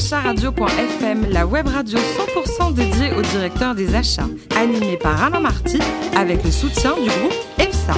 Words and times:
acharadio.fm, 0.00 1.26
la 1.30 1.46
web 1.46 1.66
radio 1.68 1.98
100% 1.98 2.72
dédiée 2.72 3.12
au 3.18 3.20
directeur 3.20 3.74
des 3.74 3.94
achats, 3.94 4.28
animée 4.56 4.96
par 4.96 5.22
Alain 5.22 5.40
Marty 5.40 5.78
avec 6.16 6.42
le 6.42 6.50
soutien 6.50 6.94
du 6.94 7.10
groupe 7.10 7.34
EPSA. 7.58 7.94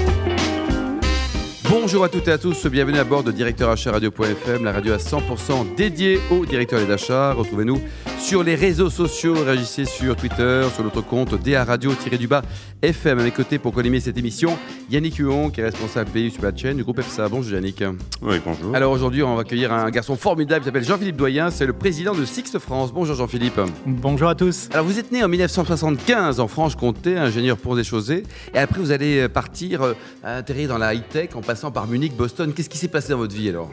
Bonjour 1.74 2.04
à 2.04 2.10
toutes 2.10 2.28
et 2.28 2.32
à 2.32 2.36
tous, 2.36 2.66
bienvenue 2.66 2.98
à 2.98 3.04
bord 3.04 3.24
de 3.24 3.32
Directeur 3.32 3.70
Achat 3.70 3.92
Radio.fm, 3.92 4.62
la 4.62 4.72
radio 4.72 4.92
à 4.92 4.98
100% 4.98 5.74
dédiée 5.74 6.20
aux 6.30 6.44
directeurs 6.44 6.84
des 6.84 6.92
achats. 6.92 7.32
Retrouvez-nous 7.32 7.80
sur 8.18 8.44
les 8.44 8.56
réseaux 8.56 8.90
sociaux, 8.90 9.34
réagissez 9.42 9.86
sur 9.86 10.14
Twitter, 10.14 10.66
sur 10.74 10.84
notre 10.84 11.00
compte 11.00 11.34
DA 11.42 11.64
Radio-du-bas 11.64 12.42
FM. 12.82 13.20
À 13.20 13.22
mes 13.22 13.30
côtés 13.30 13.58
pour 13.58 13.72
collimer 13.72 14.00
cette 14.00 14.18
émission, 14.18 14.58
Yannick 14.90 15.16
Huon, 15.16 15.48
qui 15.48 15.62
est 15.62 15.64
responsable 15.64 16.10
BU 16.10 16.30
sur 16.30 16.42
la 16.42 16.54
chaîne 16.54 16.76
du 16.76 16.84
groupe 16.84 16.98
EFSA. 16.98 17.30
Bonjour 17.30 17.54
Yannick. 17.54 17.82
Oui, 18.20 18.36
bonjour. 18.44 18.76
Alors 18.76 18.92
aujourd'hui, 18.92 19.22
on 19.22 19.34
va 19.34 19.40
accueillir 19.40 19.72
un 19.72 19.90
garçon 19.90 20.14
formidable 20.14 20.60
qui 20.60 20.66
s'appelle 20.66 20.84
Jean-Philippe 20.84 21.16
Doyen, 21.16 21.50
c'est 21.50 21.64
le 21.64 21.72
président 21.72 22.14
de 22.14 22.26
Sixte 22.26 22.58
France. 22.58 22.92
Bonjour 22.92 23.16
Jean-Philippe. 23.16 23.60
Bonjour 23.86 24.28
à 24.28 24.34
tous. 24.34 24.68
Alors 24.74 24.84
vous 24.84 24.98
êtes 24.98 25.10
né 25.10 25.24
en 25.24 25.28
1975 25.28 26.38
en 26.38 26.48
Franche-Comté, 26.48 27.16
ingénieur 27.16 27.56
pour 27.56 27.76
des 27.76 27.84
chaussées, 27.84 28.24
et 28.54 28.58
après 28.58 28.78
vous 28.78 28.92
allez 28.92 29.26
partir 29.30 29.82
euh, 29.82 29.94
atterrir 30.22 30.68
dans 30.68 30.78
la 30.78 30.92
high-tech 30.92 31.30
en 31.34 31.40
passant 31.40 31.61
par 31.70 31.86
Munich, 31.86 32.16
Boston. 32.16 32.52
Qu'est-ce 32.52 32.68
qui 32.68 32.78
s'est 32.78 32.88
passé 32.88 33.10
dans 33.10 33.18
votre 33.18 33.34
vie 33.34 33.48
alors? 33.48 33.70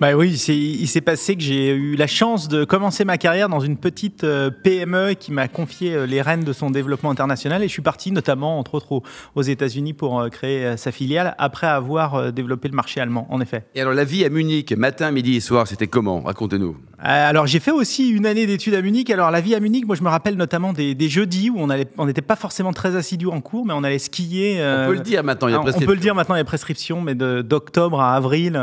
Bah 0.00 0.14
oui, 0.14 0.30
il 0.30 0.86
s'est 0.86 1.00
passé 1.00 1.34
que 1.34 1.42
j'ai 1.42 1.70
eu 1.70 1.96
la 1.96 2.06
chance 2.06 2.46
de 2.46 2.62
commencer 2.64 3.04
ma 3.04 3.18
carrière 3.18 3.48
dans 3.48 3.58
une 3.58 3.76
petite 3.76 4.22
euh, 4.22 4.48
PME 4.48 5.14
qui 5.14 5.32
m'a 5.32 5.48
confié 5.48 5.92
euh, 5.92 6.06
les 6.06 6.22
rênes 6.22 6.44
de 6.44 6.52
son 6.52 6.70
développement 6.70 7.10
international 7.10 7.64
et 7.64 7.66
je 7.66 7.72
suis 7.72 7.82
parti 7.82 8.12
notamment, 8.12 8.60
entre 8.60 8.76
autres, 8.76 9.02
aux 9.34 9.42
États-Unis 9.42 9.94
pour 9.94 10.20
euh, 10.20 10.28
créer 10.28 10.76
sa 10.76 10.92
filiale 10.92 11.34
après 11.38 11.66
avoir 11.66 12.32
développé 12.32 12.68
le 12.68 12.76
marché 12.76 13.00
allemand, 13.00 13.26
en 13.28 13.40
effet. 13.40 13.64
Et 13.74 13.80
alors 13.80 13.92
la 13.92 14.04
vie 14.04 14.24
à 14.24 14.28
Munich, 14.28 14.72
matin, 14.76 15.10
midi 15.10 15.34
et 15.34 15.40
soir, 15.40 15.66
c'était 15.66 15.88
comment? 15.88 16.20
Racontez-nous. 16.20 16.76
Alors 17.00 17.48
j'ai 17.48 17.60
fait 17.60 17.72
aussi 17.72 18.08
une 18.08 18.26
année 18.26 18.46
d'études 18.46 18.74
à 18.74 18.82
Munich. 18.82 19.10
Alors 19.10 19.32
la 19.32 19.40
vie 19.40 19.56
à 19.56 19.60
Munich, 19.60 19.84
moi 19.84 19.96
je 19.96 20.04
me 20.04 20.08
rappelle 20.08 20.36
notamment 20.36 20.72
des, 20.72 21.08
jeudis 21.08 21.50
où 21.50 21.58
on 21.58 21.66
n'était 21.66 21.92
on 21.98 22.06
pas 22.06 22.36
forcément 22.36 22.72
très 22.72 22.94
assidus 22.94 23.26
en 23.26 23.40
cours, 23.40 23.66
mais 23.66 23.72
on 23.74 23.82
allait 23.82 23.98
skier. 23.98 24.60
on 24.60 24.86
peut 24.86 24.94
le 24.94 25.00
dire 25.00 25.24
maintenant, 25.24 25.48
il 25.48 25.52
y 25.52 25.54
a 25.54 25.58
prescription. 25.58 25.86
On 25.86 25.90
peut 25.90 25.94
le 25.94 26.00
dire 26.00 26.14
maintenant, 26.14 26.34
il 26.36 26.38
y 26.38 26.42
a 26.42 26.44
prescription, 26.44 27.00
mais 27.00 27.14
d'octobre 27.16 28.00
à 28.00 28.14
avril 28.14 28.60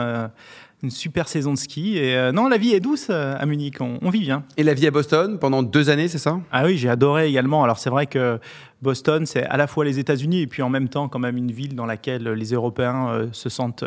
une 0.85 0.91
super 0.91 1.27
saison 1.27 1.53
de 1.53 1.57
ski. 1.57 1.97
Et 1.97 2.15
euh, 2.15 2.31
non, 2.31 2.47
la 2.47 2.57
vie 2.57 2.73
est 2.73 2.79
douce 2.79 3.07
euh, 3.09 3.35
à 3.37 3.45
Munich, 3.45 3.81
on, 3.81 4.09
vit 4.09 4.21
bien. 4.21 4.43
Et 4.55 4.63
la 4.63 4.73
vie 4.73 4.87
à 4.87 4.91
Boston 4.91 5.37
pendant 5.39 5.63
deux 5.63 5.89
années, 5.89 6.07
c'est 6.07 6.19
ça? 6.19 6.39
Ah 6.51 6.63
oui, 6.65 6.77
j'ai 6.77 6.89
adoré 6.89 7.27
également. 7.27 7.63
Alors 7.63 7.79
c'est 7.79 7.89
vrai 7.89 8.05
que 8.05 8.39
Boston, 8.85 9.25
c'est 9.25 9.43
à 9.43 9.57
la 9.57 9.67
fois 9.67 9.83
les 9.83 9.99
États-Unis 9.99 10.41
et 10.41 10.47
puis 10.47 10.61
en 10.61 10.69
même 10.69 10.87
temps 10.87 11.09
quand 11.09 11.19
même 11.19 11.35
une 11.35 11.51
ville 11.51 11.75
dans 11.75 11.87
laquelle 11.87 12.23
les 12.23 12.53
Européens 12.53 13.09
euh, 13.09 13.27
se 13.31 13.49
sentent 13.49 13.83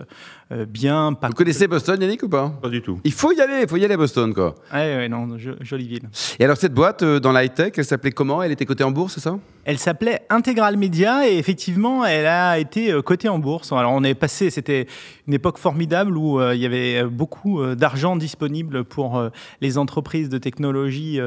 bien. 0.68 1.14
Vous 1.22 1.34
connaissez 1.34 1.68
Boston, 1.68 2.00
Yannick, 2.00 2.22
ou 2.22 2.28
pas? 2.28 2.48
Pas 2.62 2.70
du 2.70 2.80
tout. 2.80 3.00
Il 3.04 3.12
faut 3.12 3.32
y 3.32 3.40
aller, 3.40 3.60
il 3.62 3.68
faut 3.68 3.76
y 3.76 3.84
aller 3.84 3.94
à 3.94 3.98
Boston, 3.98 4.32
quoi. 4.32 4.54
Oui, 4.72 4.78
ouais, 4.78 5.08
non, 5.08 5.36
jolie 5.60 5.86
ville. 5.86 6.08
Et 6.38 6.44
alors 6.44 6.56
cette 6.56 6.72
boîte 6.72 7.04
dans 7.04 7.32
la 7.32 7.44
high-tech, 7.44 7.72
elle 7.76 7.84
s'appelait 7.84 8.12
comment? 8.12 8.42
Elle 8.42 8.52
était 8.52 8.64
cotée 8.64 8.84
en 8.84 8.90
bourse, 8.90 9.14
c'est 9.14 9.20
ça? 9.20 9.38
Elle 9.64 9.78
s'appelait 9.78 10.22
Integral 10.30 10.78
Media 10.78 11.28
et 11.28 11.36
effectivement, 11.36 12.04
elle 12.04 12.26
a 12.26 12.58
été 12.58 12.94
cotée 13.04 13.28
en 13.28 13.38
bourse. 13.38 13.72
Alors 13.72 13.92
on 13.92 14.02
est 14.02 14.14
passé, 14.14 14.48
c'était 14.48 14.86
une 15.26 15.34
époque 15.34 15.58
formidable 15.58 16.16
où 16.16 16.40
il 16.40 16.58
y 16.58 16.66
avait 16.66 17.04
beaucoup 17.04 17.62
d'argent 17.74 18.16
disponible 18.16 18.84
pour 18.84 19.22
les 19.60 19.76
entreprises 19.76 20.30
de 20.30 20.38
technologie 20.38 21.20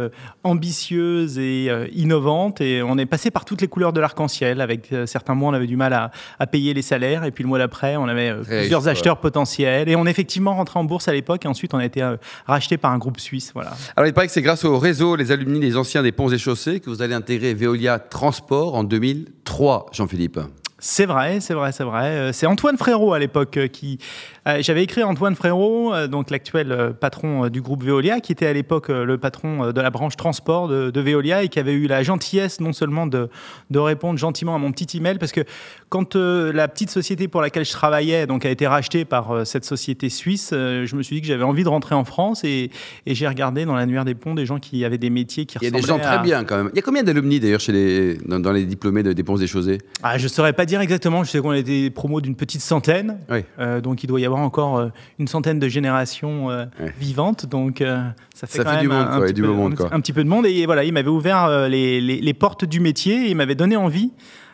ambitieuses 0.44 1.38
et 1.38 1.70
innovantes 1.94 2.60
et 2.60 2.82
on 2.82 2.98
est 2.98 3.06
passé 3.06 3.30
par 3.30 3.46
toutes 3.46 3.61
les 3.62 3.68
couleurs 3.68 3.94
de 3.94 4.00
l'arc-en-ciel. 4.00 4.62
Avec 4.62 4.92
euh, 4.92 5.06
certains 5.06 5.36
mois, 5.36 5.52
on 5.52 5.54
avait 5.54 5.68
du 5.68 5.78
mal 5.78 5.94
à, 5.94 6.48
payer 6.48 6.74
les 6.74 6.82
salaires, 6.82 7.24
et 7.24 7.32
puis 7.32 7.44
le 7.44 7.48
mois 7.48 7.60
d'après, 7.60 7.96
on 7.96 8.08
avait 8.08 8.30
euh, 8.30 8.44
plusieurs 8.44 8.88
acheteurs 8.88 9.18
potentiels. 9.18 9.88
Et 9.90 9.96
on 9.96 10.06
est 10.06 10.12
effectivement 10.12 10.56
rentré 10.56 10.80
en 10.80 10.84
bourse 10.84 11.08
à 11.08 11.14
l'époque, 11.14 11.46
et 11.46 11.48
ensuite 11.48 11.74
on 11.74 11.78
a 11.78 11.86
été 11.86 12.02
euh, 12.02 12.18
racheté 12.46 12.78
par 12.78 12.92
un 12.92 12.98
groupe 12.98 13.20
suisse. 13.20 13.52
Voilà. 13.54 13.72
Alors 13.96 14.08
il 14.08 14.14
paraît 14.14 14.28
que 14.28 14.34
c'est 14.34 14.42
grâce 14.42 14.66
au 14.66 14.78
réseau, 14.78 15.16
les 15.16 15.32
alumni, 15.32 15.60
les 15.60 15.78
anciens 15.78 16.04
des 16.04 16.12
ponts 16.12 16.30
et 16.30 16.38
chaussées, 16.38 16.80
que 16.80 16.90
vous 16.90 17.02
allez 17.02 17.14
intégrer 17.14 17.54
Veolia 17.54 18.00
Transport 18.00 18.76
en 18.76 18.84
2003, 18.84 19.88
Jean-Philippe. 19.94 20.40
C'est 20.84 21.06
vrai, 21.06 21.40
c'est 21.42 21.54
vrai, 21.54 21.72
c'est 21.72 21.84
vrai. 21.84 22.34
C'est 22.34 22.48
Antoine 22.48 22.76
Frérot 22.76 23.14
à 23.14 23.20
l'époque 23.20 23.60
qui 23.72 24.00
euh, 24.48 24.58
j'avais 24.62 24.84
écrit 24.84 25.04
Antoine 25.04 25.36
Frérot, 25.36 25.94
euh, 25.94 26.08
donc 26.08 26.32
l'actuel 26.32 26.72
euh, 26.72 26.90
patron 26.92 27.48
du 27.50 27.62
groupe 27.62 27.84
Veolia, 27.84 28.22
qui 28.22 28.32
était 28.32 28.48
à 28.48 28.54
l'époque 28.54 28.88
le 28.90 29.18
patron 29.20 29.72
de 29.72 29.82
la 29.82 29.92
branche 29.92 30.18
transport 30.18 30.68
de, 30.68 31.02
Veolia 31.02 31.44
et 31.44 31.50
qui 31.50 31.60
avait 31.60 31.74
eu 31.74 31.88
la 31.88 32.02
gentillesse 32.02 32.60
non 32.60 32.74
seulement 32.74 33.06
de, 33.06 33.30
de, 33.70 33.80
répondre 33.80 34.18
gentiment 34.18 34.56
à 34.56 34.58
mon 34.58 34.72
petit 34.72 34.98
email, 34.98 35.18
parce 35.20 35.32
que 35.32 35.42
quand 35.90 36.16
la 36.16 36.68
petite 36.68 36.90
société 36.90 37.28
pour 37.28 37.42
laquelle 37.42 37.66
je 37.66 37.72
travaillais 37.72 38.26
donc, 38.26 38.46
a 38.46 38.50
été 38.50 38.66
rachetée 38.66 39.06
par 39.06 39.46
cette 39.46 39.66
société 39.66 40.10
suisse, 40.10 40.50
je 40.52 40.96
me 40.96 41.04
suis 41.04 41.18
dit 41.18 41.22
que 41.22 41.28
j'avais 41.28 41.44
envie 41.44 41.64
de 41.64 41.70
rentrer 41.70 41.96
en 41.96 42.06
France 42.06 42.44
et, 42.44 42.72
et 43.06 43.16
j'ai 43.16 43.28
regardé 43.28 43.66
dans 43.66 43.76
l'annuaire 43.76 44.06
des 44.06 44.16
ponts 44.16 44.34
des 44.34 44.46
gens 44.46 44.60
qui 44.60 44.86
avaient 44.86 44.98
des 44.98 45.10
métiers 45.10 45.46
qui 45.46 45.58
ressemblaient 45.58 45.80
Il 45.80 45.82
y 45.82 45.92
a 45.92 45.96
des 45.98 46.04
gens 46.04 46.10
très 46.10 46.20
bien 46.24 46.44
quand 46.44 46.58
même. 46.58 46.70
Il 46.74 46.76
y 46.78 46.80
a 46.80 46.84
combien 46.84 47.04
d'alumni 47.04 47.40
d'ailleurs 47.40 47.60
chez 47.60 47.72
les, 47.72 48.16
dans, 48.26 48.52
les 48.52 48.66
diplômés 48.66 49.04
de, 49.04 49.14
des 49.14 49.24
ponts 49.24 49.38
et 49.38 49.48
chaussées 49.48 49.80
ah, 50.04 50.18
Je 50.18 50.24
ne 50.24 50.30
saurais 50.30 50.54
pas 50.54 50.66
dire 50.72 50.82
exactement. 50.82 51.24
Je 51.24 51.30
sais 51.30 51.40
qu'on 51.40 51.54
était 51.54 51.90
promos 51.90 52.22
d'une 52.22 52.36
petite 52.36 52.62
centaine. 52.62 53.18
Oui. 53.30 53.44
donc 53.82 54.04
il 54.04 54.08
doit 54.08 54.20
y 54.20 54.26
avoir 54.26 54.42
encore 54.42 54.72
euh, 54.78 54.90
une 55.20 55.28
centaine 55.28 55.60
de 55.60 55.68
générations 55.68 56.50
euh, 56.50 56.66
vivantes, 57.00 57.46
donc 57.46 57.82
euh, 57.82 58.08
ça 58.34 58.48
fait 58.48 58.64
quand 58.64 58.72
même 58.72 58.82
du 58.82 58.92
un, 58.92 59.20
petit 59.22 59.42
peu, 59.42 59.48
monde, 59.48 59.76
un, 59.92 60.00
petit 60.00 60.14
peu 60.14 60.24
de 60.24 60.30
monde. 60.30 60.46
Et 60.46 60.66
voilà, 60.66 60.84
il 60.84 60.94
m'avait 60.94 61.10
ouvert 61.10 61.68
les, 61.70 62.02
les, 62.02 62.34
portes 62.34 62.66
du 62.66 62.80
métier 62.80 63.28
et 63.28 63.30
il 63.32 63.36
m'avait 63.36 63.56
donné 63.56 63.76
envie, 63.76 64.12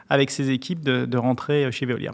avec 0.10 0.32
ses 0.32 0.52
équipes, 0.52 0.84
de, 0.84 1.06
de 1.06 1.18
rentrer 1.18 1.72
chez 1.72 1.86
Veolia. 1.86 2.12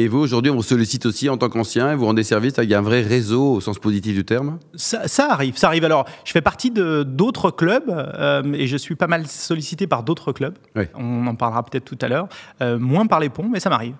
Et 0.00 0.08
vous, 0.08 0.20
aujourd'hui, 0.20 0.50
on 0.50 0.56
vous 0.56 0.62
sollicite 0.62 1.04
aussi 1.04 1.28
en 1.28 1.36
tant 1.36 1.50
qu'ancien, 1.50 1.94
vous 1.94 2.06
rendez 2.06 2.22
service 2.22 2.58
avec 2.58 2.72
un 2.72 2.80
vrai 2.80 3.02
réseau 3.02 3.52
au 3.52 3.60
sens 3.60 3.78
positif 3.78 4.14
du 4.14 4.24
terme 4.24 4.58
ça, 4.74 5.02
arrive, 5.30 5.58
ça 5.58 5.66
arrive. 5.66 5.84
Alors, 5.84 6.06
je 6.24 6.32
fais 6.32 6.40
partie 6.40 6.70
d'autres 6.70 7.50
clubs 7.50 7.84
euh, 7.90 8.42
et 8.54 8.66
je 8.66 8.78
suis 8.78 8.94
pas 8.94 9.08
mal 9.08 9.26
sollicité 9.26 9.86
par 9.86 10.02
d'autres 10.02 10.32
clubs. 10.32 10.54
On 10.94 11.26
en 11.26 11.34
parlera 11.34 11.62
peut-être 11.66 11.84
tout 11.84 11.98
à 12.00 12.08
l'heure. 12.08 12.28
Euh, 12.62 12.78
moins 12.78 13.04
par 13.04 13.20
les 13.20 13.28
ponts, 13.28 13.50
mais 13.52 13.60
ça 13.60 13.68
m'arrive. 13.68 13.92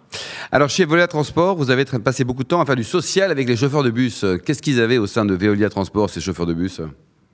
Alors, 0.50 0.70
chez 0.70 0.86
Veolia 0.86 1.06
Transport, 1.06 1.54
vous 1.54 1.70
avez 1.70 1.84
passé 1.84 2.24
beaucoup 2.24 2.44
de 2.44 2.48
temps 2.48 2.62
à 2.62 2.64
faire 2.64 2.76
du 2.76 2.84
social 2.84 3.30
avec 3.30 3.46
les 3.46 3.56
chauffeurs 3.56 3.82
de 3.82 3.90
bus. 3.90 4.24
Qu'est-ce 4.46 4.62
qu'ils 4.62 4.80
avaient 4.80 4.96
au 4.96 5.06
sein 5.06 5.26
de 5.26 5.34
Veolia 5.34 5.68
Transport, 5.68 6.08
ces 6.08 6.22
chauffeurs 6.22 6.46
de 6.46 6.54
bus? 6.54 6.80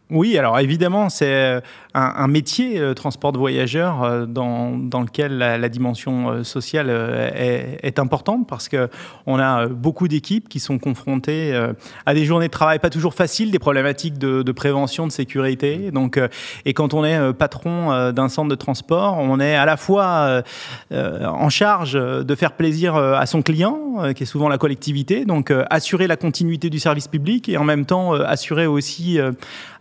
Oui, 0.08 0.38
alors 0.38 0.60
évidemment, 0.60 1.08
c'est 1.08 1.32
euh, 1.32 1.60
un, 1.92 2.28
métier, 2.28 2.78
euh, 2.78 2.94
transport 2.94 3.32
de 3.32 3.38
voyageurs, 3.38 4.04
euh, 4.04 4.24
dans, 4.24 4.70
dans, 4.70 5.00
lequel 5.00 5.36
la, 5.36 5.68
dimension 5.68 6.44
sociale 6.44 6.90
est, 7.34 7.98
importante 7.98 8.46
parce 8.46 8.68
qu'on 8.68 9.38
a 9.38 9.66
beaucoup 9.66 10.06
d'équipes 10.06 10.48
qui 10.48 10.60
sont 10.60 10.78
confrontées 10.78 11.58
à 12.04 12.14
des 12.14 12.24
journées 12.24 12.46
de 12.46 12.52
travail 12.52 12.78
pas 12.78 12.90
toujours 12.90 13.14
faciles, 13.14 13.50
des 13.50 13.58
problématiques 13.58 14.18
de, 14.18 14.42
de 14.42 14.52
prévention, 14.52 15.06
de 15.06 15.12
sécurité. 15.12 15.90
Donc, 15.90 16.20
et 16.64 16.74
quand 16.74 16.94
on 16.94 17.04
est 17.04 17.32
patron 17.32 18.12
d'un 18.12 18.28
centre 18.28 18.50
de 18.50 18.54
transport, 18.54 19.16
on 19.18 19.40
est 19.40 19.56
à 19.56 19.64
la 19.64 19.76
fois 19.76 20.42
en 20.92 21.48
charge 21.48 21.94
de 21.94 22.34
faire 22.34 22.52
plaisir 22.52 22.96
à 22.96 23.24
son 23.26 23.42
client, 23.42 24.12
qui 24.14 24.24
est 24.24 24.26
souvent 24.26 24.48
la 24.48 24.58
collectivité, 24.58 25.24
donc 25.24 25.52
assurer 25.70 26.06
la 26.06 26.16
continuité 26.16 26.68
du 26.68 26.78
service 26.78 27.08
public 27.08 27.48
et 27.48 27.56
en 27.56 27.64
même 27.64 27.86
temps 27.86 28.12
assurer 28.12 28.66
aussi 28.66 29.18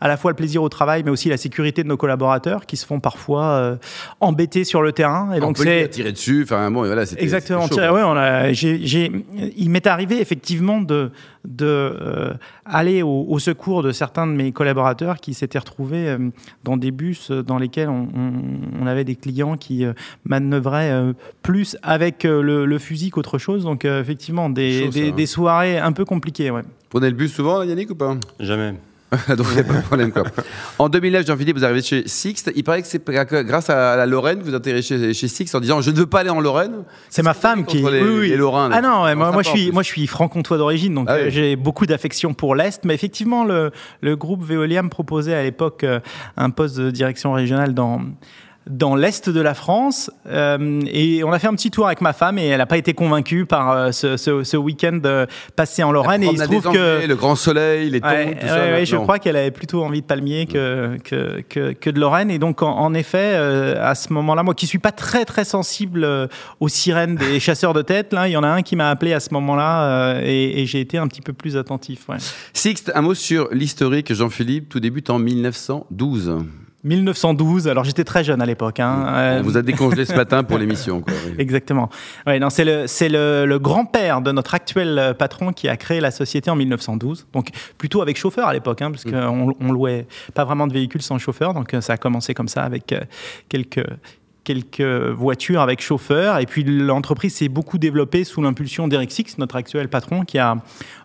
à 0.02 0.08
la 0.08 0.15
la 0.16 0.18
fois 0.18 0.32
le 0.32 0.36
plaisir 0.38 0.64
au 0.64 0.70
travail, 0.70 1.04
mais 1.04 1.12
aussi 1.12 1.28
la 1.28 1.36
sécurité 1.36 1.84
de 1.84 1.90
nos 1.90 1.98
collaborateurs 1.98 2.66
qui 2.66 2.78
se 2.78 2.86
font 2.86 3.02
parfois 3.02 3.44
euh, 3.44 3.76
embêter 4.22 4.64
sur 4.64 4.82
le 4.82 4.94
terrain. 4.94 5.34
Et 5.34 5.42
donc 5.42 5.58
c'est 5.58 5.90
tirer 5.90 6.14
dessus. 6.14 6.44
Enfin 6.44 6.72
bon, 6.72 6.86
voilà, 6.86 7.04
exactement. 7.18 7.68
Chaud, 7.68 7.76
ouais, 7.76 8.02
on 8.02 8.16
a, 8.16 8.52
il 8.52 9.70
m'est 9.70 9.88
arrivé 9.88 10.22
effectivement 10.22 10.80
de 10.80 11.12
de 11.44 11.66
euh, 11.66 12.34
aller 12.66 13.04
au, 13.04 13.38
secours 13.38 13.84
de 13.84 13.92
certains 13.92 14.26
de 14.26 14.32
mes 14.32 14.52
collaborateurs 14.52 15.18
qui 15.18 15.36
s'étaient 15.36 15.60
retrouvés 15.60 16.08
euh, 16.08 16.18
dans 16.64 16.76
des 16.76 16.90
bus 16.90 17.30
dans 17.30 17.60
lesquels 17.60 17.90
on, 17.90 18.88
avait 18.88 19.04
des 19.04 19.16
clients 19.16 19.58
qui 19.58 19.84
manœuvraient 20.26 21.14
plus 21.42 21.76
avec 21.84 22.24
le, 22.24 22.78
fusil 22.78 23.10
qu'autre 23.10 23.38
chose. 23.38 23.64
Donc 23.66 23.84
effectivement, 23.84 24.50
des, 24.50 24.88
des, 24.90 25.10
hein. 25.10 25.14
des, 25.16 25.26
soirées 25.26 25.78
un 25.78 25.92
peu 25.92 26.06
compliquées. 26.06 26.52
Ouais. 26.52 26.62
Prenez 26.90 27.10
le 27.10 27.16
bus 27.16 27.34
souvent, 27.34 27.62
Yannick, 27.64 27.92
ou 27.92 27.96
pas? 27.96 28.16
Jamais. 28.40 28.76
Donc, 29.36 29.48
il 29.50 29.56
n'y 29.56 29.60
a 29.60 29.64
pas 29.64 29.74
de 29.74 29.82
problème. 29.84 30.12
Quoi. 30.12 30.24
En 30.80 30.90
2009, 30.90 31.26
Jean-Philippe, 31.26 31.58
vous 31.58 31.66
arrivez 31.66 31.82
chez 31.82 32.04
Sixte. 32.08 32.52
Il 32.56 32.64
paraît 32.64 32.82
que 32.82 32.88
c'est 32.88 33.04
grâce 33.08 33.70
à 33.70 33.96
la 33.96 34.06
Lorraine 34.06 34.40
que 34.40 34.46
vous 34.46 34.56
atterrez 34.56 34.82
chez, 34.82 35.14
chez 35.14 35.28
Sixte 35.28 35.56
en 35.56 35.60
disant 35.60 35.82
Je 35.82 35.92
ne 35.92 35.96
veux 35.96 36.06
pas 36.06 36.22
aller 36.22 36.30
en 36.30 36.40
Lorraine. 36.40 36.84
C'est 37.10 37.24
ma 37.24 37.34
femme 37.34 37.66
qui. 37.66 37.78
Les, 37.78 38.02
oui, 38.02 38.20
oui. 38.20 38.36
Lorrains. 38.36 38.70
Ah 38.72 38.82
non, 38.82 39.16
moi, 39.16 39.32
moi, 39.32 39.44
je 39.44 39.50
suis, 39.50 39.72
moi 39.72 39.84
je 39.84 39.88
suis 39.88 40.08
franc-comtois 40.08 40.58
d'origine, 40.58 40.94
donc 40.94 41.08
ah 41.10 41.14
euh, 41.14 41.30
j'ai 41.30 41.56
beaucoup 41.56 41.86
d'affection 41.86 42.34
pour 42.34 42.56
l'Est. 42.56 42.84
Mais 42.86 42.94
effectivement, 42.94 43.44
le, 43.44 43.72
le 44.02 44.16
groupe 44.16 44.44
Veolia 44.44 44.82
me 44.84 44.90
proposait 44.90 45.34
à 45.34 45.44
l'époque 45.44 45.84
euh, 45.84 46.00
un 46.38 46.50
poste 46.50 46.78
de 46.78 46.92
direction 46.92 47.34
régionale 47.34 47.74
dans 47.74 48.02
dans 48.68 48.96
l'est 48.96 49.30
de 49.30 49.42
la 49.42 49.54
France. 49.54 50.10
Euh, 50.28 50.82
et 50.88 51.24
on 51.24 51.32
a 51.32 51.40
fait 51.40 51.48
un 51.48 51.54
petit 51.54 51.72
tour 51.72 51.86
avec 51.86 52.02
ma 52.02 52.14
femme 52.14 52.40
et 52.40 52.48
elle 52.48 52.58
n'a 52.58 52.66
pas 52.66 52.78
été 52.78 52.94
convaincue 52.94 53.46
par 53.46 53.72
euh, 53.72 53.92
ce, 53.92 54.18
ce, 54.18 54.58
week-end 54.58 55.00
passé 55.56 55.84
en 55.84 55.92
Lorraine. 55.92 56.24
Et 56.24 56.28
il 56.28 56.38
se 56.38 56.44
trouve 56.44 56.72
que 56.72 57.06
le 57.06 57.16
grand 57.16 57.36
soleil, 57.36 57.90
les 57.90 58.02
tons, 58.02 58.08
tout 58.40 58.48
ça. 58.48 58.84
je 58.84 58.96
crois 58.96 59.20
qu'elle 59.20 59.36
avait 59.36 59.52
plutôt 59.52 59.84
envie 59.84 60.02
de 60.02 60.06
palmier 60.06 60.48
que, 60.48 60.98
que, 61.04 61.72
que, 61.74 61.90
de 61.90 62.00
Lorraine. 62.00 62.32
Et 62.32 62.40
donc, 62.40 62.62
en, 62.64 62.94
effet, 62.94 63.34
euh, 63.34 63.76
à 63.80 63.94
ce 63.94 64.12
moment-là, 64.14 64.44
moi 64.44 64.54
qui 64.54 64.68
suis 64.68 64.80
pas 64.80 64.92
très 64.92 65.26
très 65.26 65.46
sensible 65.46 66.08
aux 66.60 66.70
sirènes 66.70 67.16
des 67.16 67.40
chasseurs 67.46 67.74
de 67.74 67.82
tête, 67.82 68.14
là, 68.14 68.28
il 68.28 68.32
y 68.32 68.38
en 68.38 68.44
a 68.44 68.50
un 68.50 68.62
qui 68.62 68.76
m'a 68.76 68.90
appelé 68.90 69.14
à 69.14 69.20
ce 69.20 69.34
moment-là 69.34 70.20
et, 70.24 70.62
et 70.62 70.66
j'ai 70.66 70.80
été 70.80 70.98
un 70.98 71.08
petit 71.08 71.22
peu 71.22 71.34
plus 71.34 71.58
attentif. 71.58 72.08
Sixte, 72.54 72.92
un 72.96 73.02
mot 73.02 73.14
sur 73.14 73.50
l'historique 73.52 74.14
Jean-Philippe. 74.14 74.70
Tout 74.70 74.80
débute 74.80 75.10
en 75.10 75.20
1912. 75.20 76.46
1912. 76.86 77.68
Alors 77.68 77.84
j'étais 77.84 78.04
très 78.04 78.24
jeune 78.24 78.42
à 78.42 78.46
l'époque. 78.46 78.80
Hein. 78.80 79.40
On 79.40 79.42
vous 79.42 79.58
a 79.58 79.62
décongelé 79.62 80.06
ce 80.06 80.14
matin 80.14 80.44
pour 80.44 80.58
l'émission. 80.60 81.04
Exactement. 81.38 81.90
Ouais, 82.26 82.40
non, 82.40 82.50
c'est 82.50 82.64
le, 82.64 82.86
le, 83.10 83.46
le 83.46 83.60
grand-père 83.60 84.22
de 84.22 84.32
notre 84.32 84.54
actuel 84.54 85.16
patron 85.20 85.52
qui 85.52 85.68
a 85.68 85.76
créé 85.76 86.00
la 86.00 86.12
société 86.12 86.50
en 86.50 86.56
1912. 86.56 87.28
Donc 87.34 87.50
plutôt 87.78 88.02
avec 88.02 88.18
chauffeur 88.18 88.48
à 88.48 88.54
l'époque, 88.54 88.82
hein, 88.82 88.92
parce 88.92 89.04
qu'on 89.04 89.54
on 89.60 89.72
louait 89.72 90.08
pas 90.34 90.46
vraiment 90.46 90.68
de 90.68 90.74
véhicules 90.74 91.02
sans 91.02 91.18
chauffeur. 91.18 91.54
Donc 91.54 91.76
ça 91.82 91.94
a 91.94 91.98
commencé 91.98 92.34
comme 92.34 92.48
ça 92.48 92.64
avec 92.64 92.94
euh, 92.94 93.02
quelques 93.50 93.86
quelques 94.46 94.82
voitures 94.82 95.60
avec 95.60 95.82
chauffeur. 95.82 96.40
Et 96.40 96.46
puis 96.46 96.64
l'entreprise 96.64 97.36
s'est 97.36 97.50
beaucoup 97.50 97.78
développée 97.78 98.24
sous 98.24 98.42
l'impulsion 98.42 98.88
d'Eric 98.88 99.12
Six, 99.12 99.38
notre 99.38 99.58
actuel 99.58 99.90
patron, 99.90 100.24
qui 100.24 100.38
a 100.38 100.56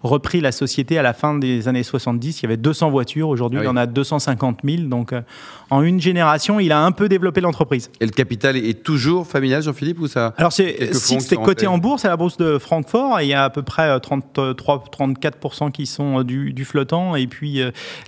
repris 0.02 0.40
la 0.40 0.52
société 0.52 0.98
à 0.98 1.02
la 1.02 1.12
fin 1.12 1.36
des 1.36 1.66
années 1.66 1.82
70. 1.82 2.40
Il 2.40 2.42
y 2.42 2.46
avait 2.46 2.56
200 2.56 2.90
voitures. 2.90 3.28
Aujourd'hui, 3.28 3.58
ah 3.58 3.64
il 3.64 3.66
y 3.66 3.68
en 3.68 3.76
a 3.76 3.86
250 3.86 4.60
000. 4.64 4.82
Donc 4.84 5.12
euh, 5.12 5.22
en 5.70 5.82
une 5.82 6.00
génération, 6.00 6.60
il 6.60 6.70
a 6.70 6.84
un 6.84 6.92
peu 6.92 7.08
développé 7.08 7.40
l'entreprise. 7.40 7.90
Et 8.00 8.04
le 8.04 8.12
capital 8.12 8.56
est 8.56 8.84
toujours 8.84 9.26
familial, 9.26 9.62
Jean-Philippe, 9.62 10.00
ou 10.00 10.06
ça 10.06 10.34
Alors 10.36 10.52
c'est 10.52 10.94
Six 10.94 11.32
est 11.32 11.36
coté 11.36 11.66
en 11.66 11.78
bourse 11.78 12.04
à 12.04 12.08
la 12.08 12.16
bourse 12.16 12.36
de 12.36 12.58
Francfort. 12.58 13.20
Et 13.20 13.24
il 13.24 13.28
y 13.28 13.34
a 13.34 13.44
à 13.44 13.50
peu 13.50 13.62
près 13.62 13.96
33-34% 13.96 15.66
euh, 15.66 15.70
qui 15.70 15.86
sont 15.86 16.20
euh, 16.20 16.24
du, 16.24 16.52
du, 16.52 16.64
flottant. 16.64 17.16
Et 17.16 17.26
puis 17.26 17.62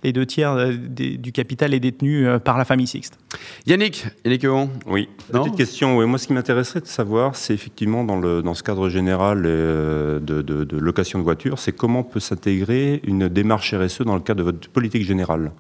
les 0.05 0.13
deux 0.13 0.27
tiers 0.27 0.71
du 0.79 1.33
capital 1.33 1.75
est 1.75 1.81
détenu 1.81 2.27
par 2.45 2.59
la 2.59 2.65
famille 2.65 2.87
Six. 2.87 3.11
Yannick, 3.67 4.07
Yannick 4.25 4.47
Oui. 4.87 5.09
Petite 5.31 5.57
question. 5.57 6.07
Moi, 6.07 6.19
ce 6.19 6.27
qui 6.27 6.33
m'intéresserait 6.33 6.81
de 6.81 6.87
savoir, 6.87 7.37
c'est 7.37 7.55
effectivement 7.55 8.05
dans, 8.05 8.19
le, 8.19 8.43
dans 8.43 8.55
ce 8.55 8.63
cadre 8.63 8.89
général 8.89 9.45
euh, 9.47 10.19
de, 10.21 10.43
de, 10.43 10.77
location 10.79 11.19
de 11.19 11.25
voitures, 11.25 11.59
c'est 11.59 11.73
comment 11.73 12.03
peut 12.03 12.21
s'intégrer 12.21 13.01
une 13.05 13.29
démarche 13.29 13.75
RSE 13.75 14.03
dans 14.03 14.15
le 14.15 14.21
cadre 14.21 14.39
de 14.39 14.45
votre 14.45 14.69
politique 14.69 15.05
générale? 15.05 15.53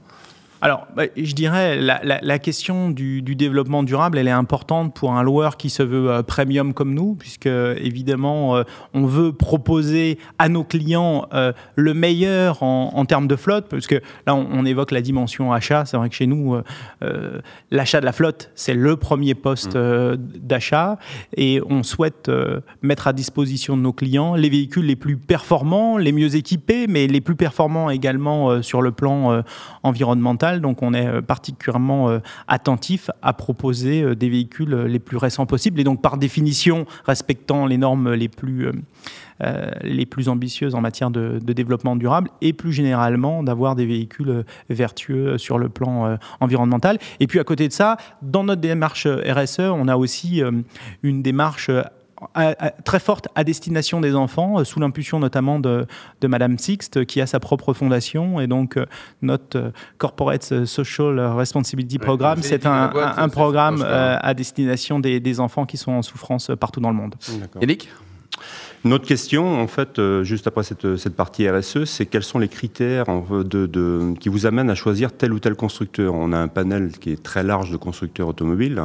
Alors, 0.65 0.87
bah, 0.95 1.07
je 1.17 1.35
dirais, 1.35 1.77
la, 1.77 2.01
la, 2.05 2.39
question 2.39 2.91
du, 2.91 3.21
du, 3.21 3.35
développement 3.35 3.83
durable, 3.83 4.17
elle 4.17 4.29
est 4.29 4.31
importante 4.31 4.95
pour 4.95 5.13
un 5.13 5.25
loueur 5.25 5.57
qui 5.57 5.71
se 5.71 5.83
veut 5.83 6.09
euh, 6.09 6.23
premium 6.23 6.73
comme 6.73 6.95
nous, 6.95 7.17
puisque 7.17 7.47
évidemment, 7.47 8.55
euh, 8.55 8.63
on 8.95 9.07
veut 9.07 9.33
proposer 9.33 10.19
à 10.39 10.49
nos 10.49 10.63
clients 10.63 11.27
euh, 11.35 11.53
le 11.75 11.95
meilleur 11.95 12.63
en, 12.63 12.93
en, 12.95 13.05
termes 13.07 13.27
de 13.27 13.35
flotte, 13.35 13.67
parce 13.69 13.89
que 13.89 13.97
là, 14.25 14.37
on, 14.37 14.47
on 14.53 14.65
évoque 14.65 14.93
la 14.93 15.01
dimension 15.01 15.53
achat. 15.53 15.85
C'est 15.85 15.97
vrai 15.97 16.09
que 16.09 16.15
chez 16.15 16.29
nous, 16.29 16.57
l'achat 17.73 18.01
de 18.01 18.05
la 18.05 18.13
flotte, 18.13 18.53
c'est 18.55 18.75
le 18.75 18.97
premier 18.97 19.35
poste 19.35 19.75
mmh. 19.75 20.17
d'achat, 20.37 20.97
et 21.37 21.61
on 21.69 21.83
souhaite 21.83 22.31
mettre 22.83 23.09
à 23.09 23.13
disposition 23.13 23.77
de 23.77 23.83
nos 23.83 23.93
clients 23.93 24.37
les 24.37 24.49
véhicules 24.49 24.87
les 24.87 24.95
plus 24.95 25.17
performants, 25.17 25.99
les 25.99 26.13
mieux 26.13 26.37
équipés, 26.37 26.87
mais 26.87 27.09
les 27.09 27.21
plus 27.21 27.35
performants 27.35 27.91
également 27.91 28.63
sur 28.63 28.81
le 28.81 28.93
plan 28.93 29.43
environnemental 29.83 30.52
donc 30.61 30.83
on 30.83 30.95
est 30.95 31.07
euh, 31.07 31.23
particulièrement 31.23 32.11
euh, 32.11 32.19
attentif 32.49 33.11
à 33.23 33.33
proposer 33.33 34.03
euh, 34.03 34.15
des 34.15 34.29
véhicules 34.29 34.75
les 34.75 34.99
plus 34.99 35.17
récents 35.17 35.47
possibles 35.47 35.81
et 35.81 35.85
donc 35.85 36.03
par 36.03 36.17
définition 36.17 36.87
respectant 37.05 37.67
les 37.67 37.79
normes 37.79 38.13
les 38.13 38.29
plus 38.29 38.71
les 39.83 40.07
plus 40.07 40.29
ambitieuses 40.29 40.77
en 40.77 40.81
matière 40.81 41.11
de, 41.11 41.41
développement 41.41 41.97
durable 41.97 42.31
et 42.43 42.53
plus 42.53 42.73
généralement 42.73 43.43
d'avoir 43.43 43.75
des 43.75 43.87
véhicules 43.87 44.45
vertueux 44.71 45.37
sur 45.37 45.59
le 45.59 45.69
plan 45.69 46.17
environnemental. 46.39 46.99
Et 47.19 47.27
puis 47.27 47.41
à 47.41 47.45
côté 47.45 47.67
de 47.67 47.73
ça, 47.73 47.97
dans 48.23 48.45
notre 48.45 48.61
démarche 48.61 49.09
RSE, 49.09 49.59
on 49.59 49.89
a 49.89 49.97
aussi 49.97 50.43
une 51.03 51.23
démarche 51.23 51.71
très 52.85 53.01
forte 53.01 53.29
à 53.35 53.45
destination 53.45 54.01
des 54.01 54.15
enfants, 54.15 54.59
euh, 54.59 54.65
sous 54.65 54.81
l'impulsion 54.81 55.19
notamment 55.19 55.59
de, 55.59 55.87
de, 56.21 56.27
Madame 56.27 56.59
Sixte, 56.59 57.05
qui 57.05 57.21
a 57.21 57.27
sa 57.27 57.41
propre 57.41 57.73
fondation. 57.73 58.41
Et 58.41 58.47
donc, 58.47 58.77
euh, 58.77 58.87
notre 59.21 59.59
euh, 59.59 59.71
Corporate 59.99 60.65
Social 60.65 61.19
Responsibility 61.21 61.99
Programme, 61.99 62.43
c'est 62.43 62.67
un, 62.67 62.93
un, 62.95 63.29
programme 63.29 63.83
à 63.83 64.35
destination 64.35 65.01
des, 65.01 65.21
des, 65.21 65.41
enfants 65.41 65.67
qui 65.67 65.77
sont 65.77 65.93
en 65.93 66.03
souffrance 66.03 66.51
partout 66.59 66.81
dans 66.81 66.91
le 66.91 66.97
monde. 66.97 67.15
Eric 67.61 67.89
une 68.85 68.93
autre 68.93 69.07
question, 69.07 69.61
en 69.61 69.69
fait, 69.69 69.99
euh, 69.99 70.25
juste 70.25 70.47
après 70.47 70.65
cette, 70.65 70.97
cette, 70.97 71.15
partie 71.15 71.49
RSE, 71.49 71.85
c'est 71.85 72.07
quels 72.07 72.25
sont 72.25 72.41
les 72.41 72.49
critères 72.49 73.07
de, 73.31 73.67
de, 73.67 74.15
qui 74.19 74.29
vous 74.29 74.45
amènent 74.47 74.71
à 74.71 74.75
choisir 74.75 75.13
tel 75.13 75.33
ou 75.33 75.39
tel 75.39 75.55
constructeur? 75.55 76.15
On 76.15 76.33
a 76.33 76.39
un 76.39 76.49
panel 76.49 76.91
qui 76.99 77.11
est 77.11 77.23
très 77.23 77.45
large 77.45 77.71
de 77.71 77.77
constructeurs 77.77 78.27
automobiles. 78.27 78.83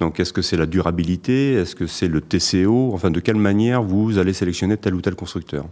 Donc, 0.00 0.18
est-ce 0.18 0.32
que 0.32 0.40
c'est 0.40 0.56
la 0.56 0.66
durabilité? 0.66 1.54
Est-ce 1.54 1.74
que 1.76 1.86
c'est 1.86 2.08
le 2.08 2.22
TCO 2.22 2.92
Enfin, 2.94 3.10
de 3.10 3.20
quelle 3.20 3.36
manière 3.36 3.82
vous 3.82 4.18
allez 4.18 4.32
sélectionner 4.32 4.78
tel 4.78 4.94
ou 4.94 5.02
tel 5.02 5.14
constructeur? 5.14 5.66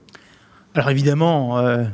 Alors, 0.75 0.91
évidemment. 0.91 1.59
Euh, 1.59 1.85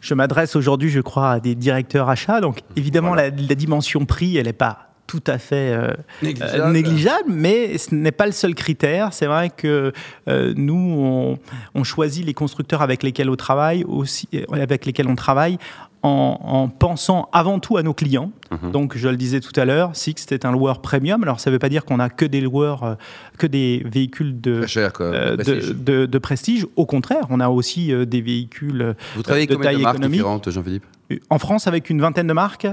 je 0.00 0.14
m'adresse 0.14 0.54
aujourd'hui, 0.54 0.90
je 0.90 1.00
crois, 1.00 1.32
à 1.32 1.40
des 1.40 1.56
directeurs 1.56 2.08
achats. 2.08 2.40
Donc, 2.40 2.60
évidemment, 2.76 3.14
la, 3.14 3.30
la, 3.30 3.54
dimension 3.56 4.04
prix, 4.04 4.36
elle 4.36 4.46
n'est 4.46 4.52
pas 4.52 4.87
tout 5.08 5.24
à 5.26 5.38
fait 5.38 5.72
euh, 5.72 5.94
euh, 6.22 6.70
négligeable. 6.70 7.30
mais 7.30 7.78
ce 7.78 7.94
n'est 7.94 8.12
pas 8.12 8.26
le 8.26 8.32
seul 8.32 8.54
critère. 8.54 9.12
C'est 9.12 9.26
vrai 9.26 9.50
que 9.50 9.92
euh, 10.28 10.52
nous, 10.54 11.38
on, 11.74 11.84
choisit 11.84 12.24
les 12.24 12.34
constructeurs 12.34 12.82
avec 12.82 13.02
lesquels 13.02 13.30
on 13.30 13.36
travaille, 13.36 13.84
aussi, 13.84 14.28
avec 14.52 14.84
lesquels 14.84 15.08
on 15.08 15.16
travaille 15.16 15.56
en, 16.02 16.68
pensant 16.68 17.28
avant 17.32 17.58
tout 17.58 17.78
à 17.78 17.82
nos 17.82 17.94
clients. 17.94 18.30
Mhm. 18.50 18.70
Donc, 18.70 18.96
je 18.96 19.08
le 19.08 19.16
disais 19.16 19.40
tout 19.40 19.58
à 19.58 19.64
l'heure, 19.64 19.96
Sixt 19.96 20.30
est 20.30 20.44
un 20.44 20.52
loueur 20.52 20.82
premium. 20.82 21.22
Alors, 21.22 21.40
ça 21.40 21.48
ne 21.48 21.54
veut 21.54 21.58
pas 21.58 21.70
dire 21.70 21.86
qu'on 21.86 22.00
a 22.00 22.10
que 22.10 22.26
des 22.26 22.42
loueurs, 22.42 22.98
que 23.38 23.46
des 23.46 23.82
véhicules 23.86 24.38
de, 24.40 24.60
prestige. 24.60 25.74
De, 25.74 26.18
prestige. 26.18 26.66
Au 26.76 26.84
contraire, 26.84 27.26
on 27.30 27.40
a 27.40 27.48
aussi 27.48 27.92
des 28.06 28.20
véhicules 28.20 28.94
Vous 29.16 29.22
travaillez 29.22 29.46
de 29.46 29.54
taille 29.54 29.80
économique. 29.80 30.22
Jean-Philippe? 30.46 30.84
En 31.30 31.38
France 31.38 31.66
avec 31.66 31.88
une 31.88 32.00
vingtaine 32.00 32.26
de 32.26 32.32
marques, 32.32 32.68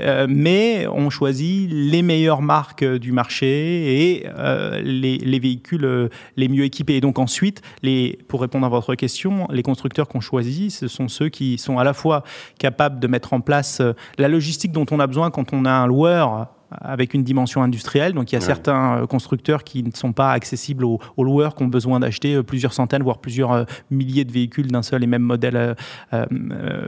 euh, 0.00 0.26
mais 0.28 0.86
on 0.86 1.10
choisit 1.10 1.68
les 1.70 2.02
meilleures 2.02 2.42
marques 2.42 2.84
du 2.84 3.10
marché 3.10 3.46
et 3.46 4.26
euh, 4.28 4.80
les, 4.80 5.38
véhicules 5.38 5.84
euh, 5.84 6.08
les 6.36 6.48
mieux 6.48 6.64
équipés. 6.64 6.94
Et 6.94 7.00
donc 7.00 7.18
ensuite, 7.18 7.62
les, 7.82 8.18
pour 8.28 8.40
répondre 8.40 8.64
à 8.66 8.68
votre 8.68 8.94
question, 8.94 9.48
les 9.50 9.62
constructeurs 9.62 10.06
qu'on 10.08 10.20
choisit, 10.20 10.70
ce 10.70 10.86
sont 10.86 11.08
ceux 11.08 11.28
qui 11.28 11.58
sont 11.58 11.78
à 11.78 11.84
la 11.84 11.94
fois 11.94 12.22
capables 12.58 13.00
de 13.00 13.06
mettre 13.08 13.32
en 13.32 13.40
place 13.40 13.82
la 14.18 14.28
logistique 14.28 14.72
dont 14.72 14.86
on 14.90 15.00
a 15.00 15.06
besoin 15.06 15.30
quand 15.30 15.52
on 15.52 15.64
a 15.64 15.72
un 15.72 15.86
loueur 15.86 16.48
avec 16.80 17.14
une 17.14 17.22
dimension 17.22 17.62
industrielle. 17.62 18.12
Donc 18.12 18.32
il 18.32 18.34
y 18.34 18.38
a 18.38 18.40
certains 18.40 18.98
euh, 18.98 19.06
constructeurs 19.06 19.64
qui 19.64 19.82
ne 19.82 19.90
sont 19.92 20.12
pas 20.12 20.32
accessibles 20.32 20.84
aux, 20.84 21.00
loueurs 21.18 21.54
qui 21.54 21.62
ont 21.62 21.68
besoin 21.68 22.00
d'acheter 22.00 22.34
euh, 22.34 22.42
plusieurs 22.42 22.72
centaines, 22.72 23.02
voire 23.02 23.18
plusieurs 23.18 23.52
euh, 23.52 23.64
milliers 23.90 24.24
de 24.24 24.32
véhicules 24.32 24.70
d'un 24.70 24.82
seul 24.82 25.02
et 25.02 25.06
même 25.06 25.22
modèle, 25.22 25.76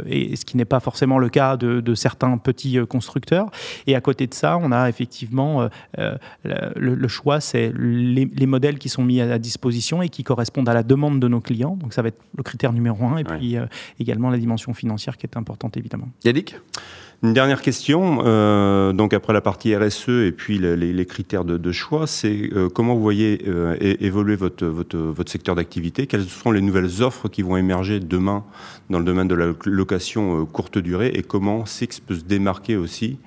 et 0.06 0.36
ce 0.36 0.44
qui 0.44 0.56
n'est 0.56 0.64
pas 0.64 0.80
forcément 0.80 1.18
le 1.18 1.28
cas 1.28 1.56
de, 1.56 1.94
certains 1.94 2.36
petits 2.38 2.78
constructeurs. 2.88 3.50
Et 3.86 3.94
à 3.94 4.00
côté 4.00 4.26
de 4.26 4.34
ça, 4.34 4.58
on 4.60 4.72
a 4.72 4.88
effectivement 4.88 5.68
le, 5.96 7.08
choix, 7.08 7.40
c'est 7.40 7.72
les, 7.76 8.46
modèles 8.46 8.78
qui 8.78 8.88
sont 8.88 9.04
mis 9.04 9.20
à, 9.20 9.38
disposition 9.38 10.02
et 10.02 10.08
qui 10.08 10.24
correspondent 10.24 10.68
à 10.68 10.74
la 10.74 10.82
demande 10.82 11.20
de 11.20 11.28
nos 11.28 11.40
clients. 11.40 11.76
Donc 11.76 11.92
ça 11.92 12.02
va 12.02 12.08
être 12.08 12.20
le 12.36 12.42
critère 12.42 12.72
numéro 12.72 13.04
un, 13.04 13.18
et 13.18 13.24
puis 13.24 13.56
également 13.98 14.30
la 14.30 14.38
dimension 14.38 14.74
financière 14.74 15.16
qui 15.16 15.26
est 15.26 15.36
importante 15.36 15.76
évidemment. 15.76 16.08
Yannick? 16.24 16.56
Une 17.22 17.32
dernière 17.32 17.62
question, 17.62 18.22
euh, 18.24 18.92
donc 18.92 19.14
après 19.14 19.32
la 19.32 19.40
partie 19.40 19.74
RSE 19.74 20.08
et 20.08 20.32
puis 20.32 20.58
les, 20.58 21.06
critères 21.06 21.44
de, 21.44 21.72
choix, 21.72 22.06
c'est 22.06 22.50
euh, 22.52 22.68
comment 22.68 22.94
vous 22.94 23.02
voyez 23.02 23.42
euh, 23.48 23.76
évoluer 23.80 24.36
votre, 24.36 24.66
votre, 24.66 24.98
votre 24.98 25.32
secteur 25.32 25.54
d'activité? 25.54 26.06
Quelles 26.06 26.26
sont 26.26 26.50
les 26.50 26.60
nouvelles 26.60 27.02
offres 27.02 27.28
qui 27.28 27.42
vont 27.42 27.56
émerger 27.56 28.00
demain 28.00 28.44
dans 28.90 28.98
le 28.98 29.04
domaine 29.04 29.28
de 29.28 29.34
la 29.34 29.52
location 29.64 30.44
courte 30.46 30.78
durée? 30.78 31.10
Et 31.14 31.22
comment 31.22 31.64
Six 31.64 32.00
peut 32.00 32.16
se 32.16 32.24
démarquer 32.24 32.76
aussi 32.76 33.18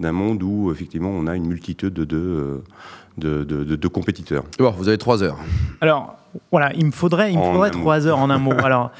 d'un 0.00 0.12
monde 0.12 0.42
où 0.42 0.72
effectivement 0.72 1.10
on 1.10 1.26
a 1.26 1.36
une 1.36 1.46
multitude 1.46 1.94
de, 1.94 2.04
de, 2.04 3.44
de, 3.44 3.64
de 3.64 3.88
compétiteurs? 3.88 4.44
Bon, 4.58 4.70
vous 4.72 4.88
avez 4.88 4.98
trois 4.98 5.22
heures. 5.22 5.38
Alors 5.80 6.16
voilà, 6.50 6.72
il 6.74 6.86
me 6.86 6.90
faudrait, 6.90 7.32
il 7.32 7.38
me 7.38 7.44
faudrait 7.44 7.70
trois 7.70 8.06
heures 8.06 8.18
en 8.18 8.28
un 8.28 8.38
mot. 8.38 8.52
Alors 8.64 8.90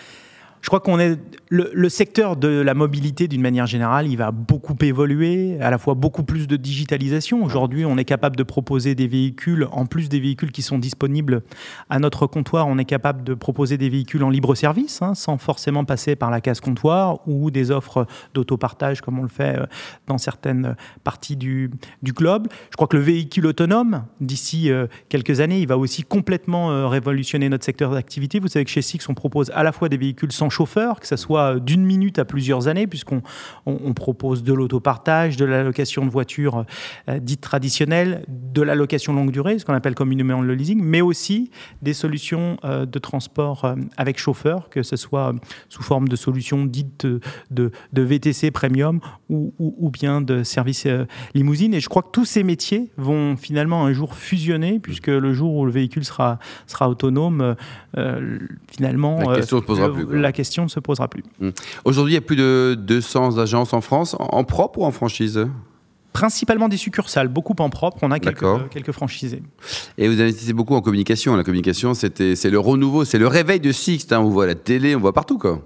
je 0.67 0.69
crois 0.69 0.81
qu'on 0.81 0.99
est 0.99 1.17
le, 1.49 1.89
secteur 1.89 2.35
de 2.35 2.49
la 2.49 2.75
mobilité 2.75 3.29
d'une 3.29 3.41
manière 3.41 3.67
générale, 3.67 4.09
il 4.09 4.17
va 4.17 4.33
beaucoup 4.33 4.75
évoluer, 4.83 5.57
à 5.61 5.71
la 5.71 5.79
fois 5.79 5.95
beaucoup 5.95 6.25
plus 6.25 6.49
de 6.49 6.57
digitalisation. 6.57 7.45
Aujourd'hui, 7.45 7.85
on 7.85 7.97
est 7.99 8.05
capable 8.05 8.35
de 8.35 8.43
proposer 8.43 8.97
des 8.97 9.07
véhicules, 9.07 9.69
en 9.71 9.87
plus 9.87 10.09
des 10.09 10.19
véhicules 10.19 10.51
qui 10.51 10.63
sont 10.63 10.81
disponibles 10.81 11.45
à 11.89 12.01
notre 12.01 12.27
comptoir, 12.27 12.67
on 12.67 12.79
est 12.79 12.85
capable 12.85 13.23
de 13.23 13.35
proposer 13.35 13.79
des 13.79 13.89
véhicules 13.89 14.25
en 14.25 14.29
libre 14.29 14.57
service, 14.57 15.03
hein, 15.03 15.15
sans 15.15 15.39
forcément 15.39 15.85
passer 15.85 16.17
par 16.17 16.33
la 16.33 16.41
case 16.41 16.59
comptoir 16.59 17.21
ou 17.29 17.53
des 17.53 17.71
offres 17.71 18.05
d'autopartage 18.35 19.03
comme 19.03 19.21
on 19.21 19.23
le 19.23 19.29
fait 19.29 19.61
euh, 19.61 19.67
dans 20.09 20.19
certaines 20.19 20.75
parties 21.05 21.37
du, 21.37 21.71
du 22.03 22.13
globe. 22.13 22.49
Je 22.71 22.77
crois 22.77 22.89
que 22.89 22.97
le 22.97 23.05
véhicule 23.05 23.47
autonome, 23.47 24.03
d'ici 24.21 24.73
euh, 24.73 24.89
quelques 25.11 25.39
années, 25.39 25.61
il 25.61 25.69
va 25.69 25.79
aussi 25.79 26.03
complètement 26.03 26.73
euh, 26.73 26.89
révolutionner 26.89 27.49
notre 27.49 27.65
secteur 27.65 27.93
d'activité. 27.93 28.41
Vous 28.41 28.49
savez 28.49 28.65
que 28.65 28.71
chez 28.73 28.83
Six, 28.83 29.09
on 29.09 29.15
propose 29.15 29.53
à 29.55 29.63
la 29.63 29.71
fois 29.71 29.89
des 29.89 29.97
véhicules 29.97 30.33
sans 30.33 30.56
chauffeur, 30.57 31.01
que 31.01 31.07
ce 31.07 31.17
soit 31.17 31.61
d'une 31.61 31.85
minute 31.85 32.19
à 32.19 32.25
plusieurs 32.25 32.67
années, 32.67 32.87
puisqu'on 32.87 33.21
on, 33.67 33.93
propose 33.93 34.43
de 34.43 34.55
l'autopartage, 34.55 35.37
de 35.37 35.45
la 35.45 35.63
location 35.63 36.07
de 36.07 36.11
voitures 36.11 36.65
euh, 37.09 37.19
dites 37.19 37.43
traditionnelles, 37.43 38.25
de 38.29 38.63
la 38.63 38.75
location 38.75 39.13
longue 39.13 39.31
durée, 39.31 39.59
ce 39.59 39.67
qu'on 39.67 39.75
appelle 39.75 39.95
communément 39.95 40.41
le 40.41 40.55
leasing, 40.55 40.81
mais 40.83 41.03
aussi 41.03 41.51
des 41.83 41.93
solutions 41.93 42.57
euh, 42.65 42.87
de 42.87 42.99
transport 42.99 43.65
euh, 43.65 43.75
avec 43.99 44.19
chauffeur, 44.19 44.71
que 44.71 44.83
ce 44.83 44.97
soit 44.97 45.35
sous 45.69 45.83
forme 45.83 46.09
de 46.09 46.17
solutions 46.17 46.65
dites 46.65 47.07
de, 47.51 47.71
de, 47.93 48.03
VTC 48.03 48.51
premium 48.51 49.01
ou, 49.29 49.53
ou, 49.59 49.91
bien 49.91 50.21
de 50.21 50.43
services 50.43 50.87
limousine. 51.35 51.75
Et 51.75 51.81
je 51.81 51.89
crois 51.89 52.03
que 52.03 52.13
tous 52.13 52.25
ces 52.25 52.45
métiers 52.45 52.91
vont 52.97 53.37
finalement 53.37 53.85
un 53.85 53.93
jour 53.93 54.15
fusionner, 54.15 54.79
puisque 54.79 55.09
le 55.09 55.35
jour 55.35 55.55
où 55.55 55.67
le 55.67 55.73
véhicule 55.73 56.05
sera, 56.05 56.39
sera 56.67 56.89
autonome, 56.89 57.57
finalement, 58.71 59.19
la 59.31 59.37
question, 59.37 59.61
se 59.61 59.65
posera 59.65 59.93
plus, 59.93 60.21
la 60.21 60.33
question 60.37 60.63
ne 60.63 60.69
se 60.69 60.79
posera 60.79 61.09
plus. 61.09 61.25
Mmh. 61.41 61.51
Aujourd'hui, 61.85 62.13
il 62.13 62.17
y 62.17 62.19
a 62.19 62.23
plus 62.23 62.37
de 62.37 62.77
200 62.79 63.39
agences 63.39 63.73
en 63.73 63.81
France, 63.81 64.15
en 64.19 64.45
propre 64.45 64.79
ou 64.79 64.85
en 64.85 64.93
franchise? 64.93 65.47
Principalement 66.13 66.69
des 66.69 66.77
succursales, 66.77 67.29
beaucoup 67.29 67.55
en 67.59 67.69
propre. 67.69 67.99
On 68.03 68.11
a 68.11 68.19
quelques, 68.21 68.71
quelques 68.71 68.93
franchisés. 68.93 69.43
Et 69.99 70.09
vous 70.09 70.21
investissez 70.21 70.53
beaucoup 70.53 70.75
en 70.75 70.81
communication. 70.81 71.37
La 71.37 71.45
communication, 71.45 71.93
c'est 71.95 72.19
le 72.19 72.59
renouveau, 72.59 73.05
c'est 73.05 73.19
le 73.19 73.27
réveil 73.27 73.61
de 73.61 73.73
Six. 73.73 74.07
Hein. 74.13 74.21
On 74.21 74.31
voit 74.31 74.47
la 74.47 74.55
télé, 74.55 74.95
on 74.95 75.01
voit 75.01 75.13
partout. 75.13 75.37
Quoi. 75.37 75.61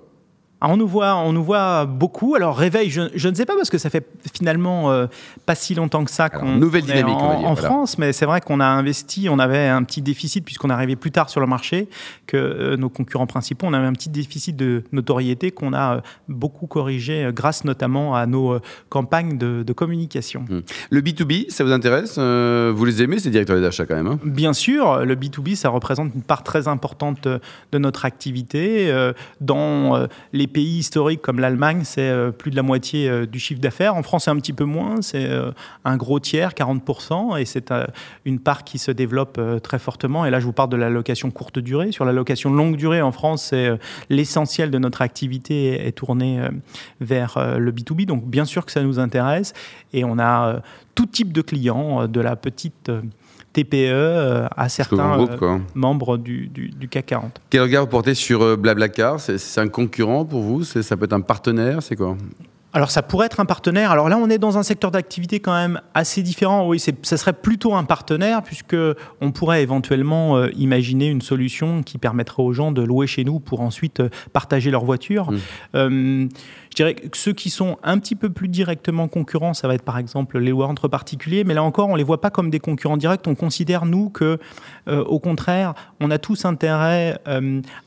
Ah, 0.62 0.68
on 0.68 0.76
nous 0.76 0.86
voit, 0.86 1.16
on 1.16 1.32
nous 1.32 1.42
voit 1.42 1.86
beaucoup. 1.86 2.34
Alors 2.34 2.54
réveil, 2.54 2.90
je, 2.90 3.28
ne 3.28 3.34
sais 3.34 3.46
pas 3.46 3.56
parce 3.56 3.70
que 3.70 3.78
ça 3.78 3.88
fait 3.88 4.06
finalement 4.34 4.90
euh, 4.90 5.06
pas 5.46 5.54
si 5.54 5.74
longtemps 5.74 6.04
que 6.04 6.10
ça 6.10 6.28
qu'on 6.28 6.56
nouvelle 6.56 6.82
dynamique 6.82 7.16
en, 7.16 7.56
France, 7.56 7.96
mais 7.96 8.12
c'est 8.12 8.26
vrai 8.26 8.42
qu'on 8.42 8.60
a 8.60 8.66
investi, 8.66 9.28
on 9.30 9.38
avait 9.38 9.68
un 9.68 9.82
petit 9.84 10.02
déficit 10.02 10.44
puisqu'on 10.44 10.68
arrivait 10.68 10.96
plus 10.96 11.10
tard 11.10 11.30
sur 11.30 11.40
le 11.40 11.46
marché 11.46 11.88
que 12.26 12.36
euh, 12.36 12.76
nos 12.76 12.90
concurrents 12.90 13.26
principaux. 13.26 13.66
On 13.66 13.72
avait 13.72 13.86
un 13.86 13.92
petit 13.94 14.10
déficit 14.10 14.54
de 14.54 14.84
notoriété 14.92 15.50
qu'on 15.50 15.72
a 15.72 15.96
euh, 15.96 16.00
beaucoup 16.28 16.66
corrigé 16.66 17.30
grâce 17.32 17.64
notamment 17.64 18.14
à 18.14 18.26
nos 18.26 18.58
campagnes 18.90 19.38
de, 19.38 19.72
communication. 19.72 20.44
Hmm. 20.48 20.60
Le 20.90 21.00
B2B, 21.00 21.48
ça 21.48 21.64
vous 21.64 21.72
intéresse 21.72 22.18
Vous 22.18 22.84
les 22.84 23.02
aimez 23.02 23.18
ces 23.18 23.30
directeurs 23.30 23.58
d'achat 23.60 23.86
quand 23.86 23.94
même 23.94 24.08
hein? 24.08 24.18
Bien 24.24 24.52
sûr, 24.52 25.06
le 25.06 25.14
B2B, 25.14 25.54
ça 25.54 25.70
représente 25.70 26.12
une 26.14 26.22
part 26.22 26.42
très 26.42 26.68
importante 26.68 27.26
de 27.26 27.78
notre 27.78 28.04
activité 28.04 28.92
dans 29.40 30.06
les 30.32 30.48
pays 30.50 30.78
historiques 30.78 31.22
comme 31.22 31.40
l'Allemagne, 31.40 31.82
c'est 31.84 32.08
euh, 32.08 32.30
plus 32.30 32.50
de 32.50 32.56
la 32.56 32.62
moitié 32.62 33.08
euh, 33.08 33.26
du 33.26 33.38
chiffre 33.38 33.60
d'affaires. 33.60 33.94
En 33.94 34.02
France, 34.02 34.24
c'est 34.24 34.30
un 34.30 34.36
petit 34.36 34.52
peu 34.52 34.64
moins, 34.64 35.02
c'est 35.02 35.24
euh, 35.24 35.52
un 35.84 35.96
gros 35.96 36.20
tiers, 36.20 36.52
40%, 36.52 37.40
et 37.40 37.44
c'est 37.44 37.72
une 38.24 38.38
part 38.38 38.64
qui 38.64 38.78
se 38.78 38.90
développe 38.90 39.40
très 39.62 39.78
fortement. 39.78 40.26
Et 40.26 40.30
là, 40.30 40.40
je 40.40 40.44
vous 40.44 40.52
parle 40.52 40.68
de 40.70 40.76
la 40.76 40.90
location 40.90 41.30
courte 41.30 41.58
durée. 41.58 41.92
Sur 41.92 42.04
la 42.04 42.12
location 42.12 42.52
longue 42.52 42.76
durée, 42.76 43.00
en 43.00 43.12
France, 43.12 43.44
c'est 43.50 43.70
l'essentiel 44.08 44.70
de 44.70 44.78
notre 44.78 45.02
activité 45.02 45.86
est 45.86 45.92
tourné 45.92 46.40
vers 47.00 47.58
le 47.58 47.72
B2B. 47.72 48.06
Donc, 48.06 48.26
bien 48.26 48.44
sûr 48.44 48.66
que 48.66 48.72
ça 48.72 48.82
nous 48.82 48.98
intéresse, 48.98 49.52
et 49.92 50.04
on 50.04 50.18
a 50.18 50.62
tout 50.94 51.06
type 51.06 51.32
de 51.32 51.42
clients, 51.42 52.08
de 52.08 52.20
la 52.20 52.36
petite 52.36 52.90
TPE 53.52 53.74
euh, 53.74 54.46
à 54.56 54.68
certains 54.68 55.20
euh, 55.20 55.58
membres 55.74 56.16
du, 56.16 56.46
du, 56.48 56.88
CAC 56.88 57.06
40. 57.06 57.40
Quel 57.50 57.62
regard 57.62 57.84
vous 57.84 57.90
portez 57.90 58.14
sur 58.14 58.42
euh, 58.42 58.56
Blablacar? 58.56 59.18
C'est 59.20 59.60
un 59.60 59.68
concurrent 59.68 60.24
pour 60.24 60.42
vous? 60.42 60.62
Ça 60.64 60.96
peut 60.96 61.04
être 61.04 61.12
un 61.12 61.20
partenaire? 61.20 61.82
C'est 61.82 61.96
quoi? 61.96 62.16
Alors 62.72 62.90
ça 62.90 63.02
pourrait 63.02 63.26
être 63.26 63.40
un 63.40 63.46
partenaire. 63.46 63.90
Alors 63.90 64.08
là, 64.08 64.16
on 64.16 64.30
est 64.30 64.38
dans 64.38 64.58
un 64.58 64.62
secteur 64.62 64.90
d'activité 64.90 65.40
quand 65.40 65.52
même 65.52 65.80
assez 65.94 66.22
différent. 66.22 66.68
Oui, 66.68 66.78
ça 66.78 67.16
serait 67.16 67.32
plutôt 67.32 67.74
un 67.74 67.84
partenaire 67.84 68.42
puisque 68.42 68.76
on 69.20 69.32
pourrait 69.32 69.62
éventuellement 69.62 70.36
euh, 70.36 70.50
imaginer 70.56 71.06
une 71.06 71.22
solution 71.22 71.82
qui 71.82 71.98
permettrait 71.98 72.42
aux 72.42 72.52
gens 72.52 72.70
de 72.70 72.82
louer 72.82 73.06
chez 73.06 73.24
nous 73.24 73.40
pour 73.40 73.60
ensuite 73.60 74.00
euh, 74.00 74.08
partager 74.32 74.70
leur 74.70 74.84
voiture. 74.84 75.32
Mmh. 75.32 75.38
Euh, 75.74 76.28
je 76.70 76.76
dirais 76.76 76.94
que 76.94 77.16
ceux 77.16 77.32
qui 77.32 77.50
sont 77.50 77.78
un 77.82 77.98
petit 77.98 78.14
peu 78.14 78.30
plus 78.30 78.46
directement 78.46 79.08
concurrents, 79.08 79.54
ça 79.54 79.66
va 79.66 79.74
être 79.74 79.82
par 79.82 79.98
exemple 79.98 80.38
les 80.38 80.50
loueurs 80.50 80.70
entre 80.70 80.86
particuliers, 80.86 81.42
mais 81.42 81.54
là 81.54 81.64
encore, 81.64 81.88
on 81.88 81.96
les 81.96 82.04
voit 82.04 82.20
pas 82.20 82.30
comme 82.30 82.50
des 82.50 82.60
concurrents 82.60 82.96
directs. 82.96 83.26
On 83.26 83.34
considère 83.34 83.86
nous 83.86 84.08
que, 84.08 84.38
au 84.86 85.18
contraire, 85.18 85.74
on 85.98 86.12
a 86.12 86.18
tous 86.18 86.44
intérêt 86.44 87.18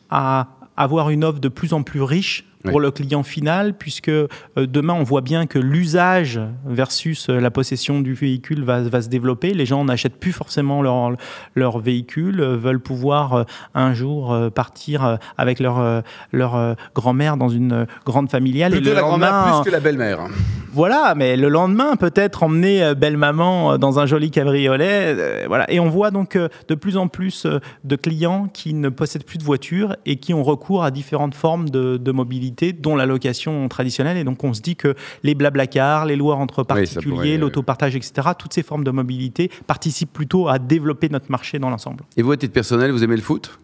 à 0.09 0.47
avoir 0.75 1.11
une 1.11 1.23
offre 1.23 1.39
de 1.39 1.47
plus 1.47 1.71
en 1.71 1.83
plus 1.83 2.01
riche 2.01 2.45
pour 2.63 2.79
le 2.79 2.91
client 2.91 3.23
final, 3.23 3.73
puisque 3.73 4.09
euh, 4.09 4.27
demain, 4.57 4.93
on 4.93 5.03
voit 5.03 5.21
bien 5.21 5.45
que 5.45 5.59
l'usage 5.59 6.39
versus 6.65 7.29
euh, 7.29 7.39
la 7.39 7.51
possession 7.51 8.01
du 8.01 8.13
véhicule 8.13 8.63
va, 8.63 8.81
va 8.81 9.01
se 9.01 9.09
développer. 9.09 9.53
Les 9.53 9.65
gens 9.65 9.83
n'achètent 9.85 10.19
plus 10.19 10.31
forcément 10.31 10.81
leur, 10.81 11.15
leur 11.55 11.79
véhicule, 11.79 12.39
euh, 12.39 12.57
veulent 12.57 12.79
pouvoir 12.79 13.45
un 13.73 13.93
jour 13.93 14.35
partir 14.53 15.17
avec 15.37 15.59
leur, 15.59 16.03
leur 16.31 16.75
grand-mère 16.95 17.37
dans 17.37 17.49
une 17.49 17.85
grande 18.05 18.29
familiale. 18.29 18.71
Plutôt 18.71 18.91
et 18.91 18.93
la 18.93 19.01
grand-mère 19.01 19.61
plus 19.61 19.69
que 19.69 19.71
la 19.71 19.79
belle-mère. 19.79 20.27
Voilà, 20.73 21.13
mais 21.15 21.37
le 21.37 21.49
lendemain, 21.49 21.95
peut-être 21.95 22.43
emmener 22.43 22.93
belle-maman 22.95 23.77
dans 23.77 23.99
un 23.99 24.05
joli 24.05 24.31
cabriolet. 24.31 25.45
voilà. 25.47 25.69
Et 25.71 25.79
on 25.79 25.89
voit 25.89 26.11
donc 26.11 26.37
de 26.37 26.75
plus 26.75 26.97
en 26.97 27.07
plus 27.07 27.45
de 27.83 27.95
clients 27.95 28.47
qui 28.51 28.73
ne 28.73 28.89
possèdent 28.89 29.25
plus 29.25 29.37
de 29.37 29.43
voiture 29.43 29.95
et 30.05 30.17
qui 30.17 30.33
ont 30.33 30.43
recours 30.43 30.83
à 30.83 30.91
différentes 30.91 31.35
formes 31.35 31.69
de, 31.69 31.97
de 31.97 32.11
mobilité 32.11 32.73
dont 32.73 32.95
la 32.95 33.05
location 33.05 33.67
traditionnelle. 33.69 34.17
Et 34.17 34.23
donc, 34.23 34.43
on 34.43 34.53
se 34.53 34.61
dit 34.61 34.75
que 34.75 34.95
les 35.23 35.35
blablacars, 35.35 36.05
les 36.05 36.15
loueurs 36.15 36.39
entre 36.39 36.63
particuliers, 36.63 37.37
l'autopartage, 37.37 37.95
etc., 37.95 38.29
toutes 38.37 38.53
ces 38.53 38.63
formes 38.63 38.83
de 38.83 38.91
mobilité 38.91 39.49
participent 39.67 40.13
plutôt 40.13 40.47
à 40.47 40.59
développer 40.59 41.09
notre 41.09 41.31
marché 41.31 41.59
dans 41.59 41.69
l'ensemble. 41.69 42.03
Et 42.17 42.21
vous, 42.21 42.31
à 42.31 42.37
titre 42.37 42.53
personnel, 42.53 42.91
vous 42.91 43.03
aimez 43.03 43.15
le 43.15 43.21
foot? 43.21 43.57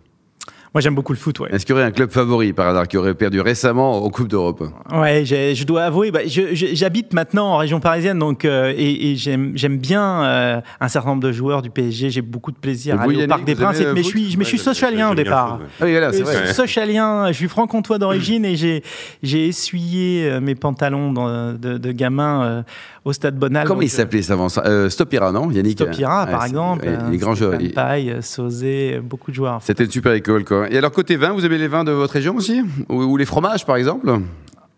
Moi, 0.74 0.82
j'aime 0.82 0.94
beaucoup 0.94 1.14
le 1.14 1.18
foot. 1.18 1.40
Ouais. 1.40 1.50
Est-ce 1.52 1.66
qu'il 1.66 1.74
y 1.74 1.78
aurait 1.78 1.88
un 1.88 1.92
club 1.92 2.12
favori 2.12 2.54
par 2.54 2.68
hasard 2.68 2.88
qui 2.88 2.98
aurait 2.98 3.16
perdu 3.16 3.42
récemment 3.42 3.98
aux 4.04 4.10
Coupes 4.12 4.28
d'Europe? 4.28 4.64
Ouais, 4.92 5.26
je 5.26 5.64
dois 5.64 5.84
avouer, 5.84 6.12
bah, 6.12 6.20
j'habite 6.26 7.14
maintenant 7.14 7.54
en 7.54 7.58
région 7.58 7.80
parisienne, 7.80 8.20
donc 8.20 8.46
euh, 8.46 8.72
et, 8.78 9.16
j'aime 9.16 9.78
bien 9.78 10.24
euh, 10.24 10.62
un 10.80 10.88
certain 10.88 11.10
nombre 11.10 11.24
de 11.24 11.32
joueurs 11.32 11.64
du 11.64 11.72
PSG. 11.72 12.12
J'ai 12.12 12.22
beaucoup 12.22 12.52
de 12.52 12.58
plaisir 12.58 13.00
à 13.00 13.04
aller 13.04 13.24
au 13.24 13.28
Parc 13.28 13.46
des 13.46 13.56
Princes, 13.56 13.82
mais 13.94 14.04
je 14.04 14.08
suis, 14.08 14.32
je 14.32 14.44
suis 14.44 14.60
socialien 14.60 15.10
au 15.10 15.16
départ. 15.16 15.60
Ah 15.80 15.86
oui, 15.86 15.92
voilà, 15.92 16.14
c'est 16.14 16.22
vrai. 16.22 16.54
Socialien, 16.54 17.28
je 17.30 17.34
suis 17.34 17.48
franc-comtois 17.48 17.98
d'origine 17.98 18.46
et 18.46 18.56
j'ai 18.56 19.48
essuyé 19.48 20.30
euh, 20.30 20.40
mes 20.40 20.56
pantalons 20.56 21.14
de, 21.58 21.78
de, 21.78 21.92
gamin 21.92 22.64
au 23.10 23.14
Stade 23.14 23.38
Bonal. 23.38 23.68
Comment 23.68 23.82
il 23.82 23.90
s'appelait 23.90 24.22
ça 24.22 24.34
avant 24.34 24.48
euh, 24.66 24.90
Stopira, 24.90 25.32
non? 25.32 25.52
Yannick 25.52 25.80
Stopira, 25.80 26.26
par 26.28 26.46
exemple. 26.46 26.88
Les, 27.12 27.18
grands 27.18 27.36
joueurs. 27.36 27.60
Paille, 27.74 28.18
Sauzé, 28.22 29.00
beaucoup 29.04 29.32
de 29.32 29.36
joueurs. 29.36 29.60
C'était 29.64 29.84
une 29.84 29.92
super 29.92 30.14
école, 30.14 30.46
quoi. 30.46 30.72
Et 30.72 30.78
alors, 30.78 30.92
côté 30.92 31.18
vin, 31.18 31.32
vous 31.32 31.46
avez 31.46 31.58
les 31.58 31.68
vins 31.68 31.84
de 31.84 31.92
votre 31.92 32.14
région 32.14 32.36
aussi? 32.36 32.62
Ou, 32.90 33.18
les 33.18 33.26
fromages, 33.26 33.66
par 33.66 33.76
exemple? 33.76 34.12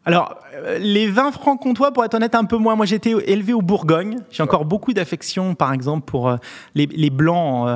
Alors, 0.04 0.36
euh, 0.56 0.80
les 0.80 1.08
vins 1.08 1.32
francs-comtois, 1.32 1.92
pour 1.92 2.04
être 2.04 2.16
honnête, 2.16 2.34
un 2.34 2.46
peu 2.46 2.58
moins. 2.58 2.76
Moi, 2.76 2.88
j'ai 2.88 2.96
été 2.96 3.14
élevé 3.32 3.54
au 3.54 3.62
Bourgogne. 3.62 4.18
J'ai 4.32 4.42
encore 4.42 4.66
beaucoup 4.66 4.94
d'affection, 4.94 5.54
par 5.54 5.74
exemple, 5.74 6.06
pour 6.06 6.30
euh, 6.30 6.38
les, 6.74 7.10
blancs. 7.12 7.68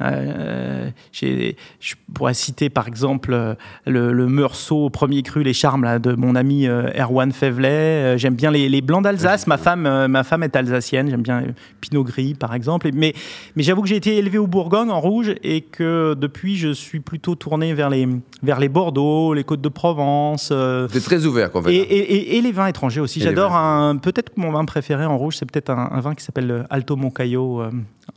Euh, 0.00 0.90
je 1.10 1.94
pourrais 2.14 2.34
citer 2.34 2.70
par 2.70 2.88
exemple 2.88 3.56
le, 3.86 4.26
Meursault 4.28 4.90
premier 4.90 5.22
cru, 5.22 5.42
les 5.42 5.52
charmes 5.52 5.98
de 5.98 6.14
mon 6.14 6.36
ami 6.36 6.66
Erwan 6.66 7.32
Fevlet. 7.32 8.16
J'aime 8.16 8.34
bien 8.34 8.50
les, 8.50 8.80
blancs 8.80 9.02
d'Alsace. 9.02 9.46
Ma 9.46 9.58
femme, 9.58 10.06
ma 10.06 10.24
femme 10.24 10.42
est 10.42 10.56
alsacienne. 10.56 11.10
J'aime 11.10 11.22
bien 11.22 11.42
Pinot 11.80 12.04
Gris 12.04 12.34
par 12.34 12.54
exemple. 12.54 12.88
Mais, 12.94 13.14
mais 13.56 13.62
j'avoue 13.62 13.82
que 13.82 13.88
j'ai 13.88 13.96
été 13.96 14.16
élevé 14.16 14.38
au 14.38 14.46
Bourgogne 14.46 14.90
en 14.90 15.00
rouge 15.00 15.34
et 15.42 15.62
que 15.62 16.14
depuis 16.14 16.56
je 16.56 16.72
suis 16.72 17.00
plutôt 17.00 17.34
tourné 17.34 17.74
vers 17.74 17.90
les, 17.90 18.08
vers 18.42 18.58
les 18.58 18.68
Bordeaux, 18.68 19.34
les 19.34 19.44
Côtes 19.44 19.60
de 19.60 19.68
Provence. 19.68 20.52
C'est 20.92 21.04
très 21.04 21.26
ouvert 21.26 21.39
fait. 21.62 21.74
Et, 21.74 22.38
et, 22.38 22.40
les 22.40 22.52
vins 22.52 22.66
étrangers 22.66 23.00
aussi. 23.00 23.20
J'adore 23.20 23.54
un. 23.54 23.96
Peut-être 23.96 24.32
mon 24.36 24.52
vin 24.52 24.64
préféré 24.64 25.04
en 25.04 25.16
rouge, 25.16 25.36
c'est 25.36 25.50
peut-être 25.50 25.70
un, 25.70 26.00
vin 26.00 26.14
qui 26.14 26.24
s'appelle 26.24 26.66
Alto 26.70 26.96
Moncayo, 26.96 27.62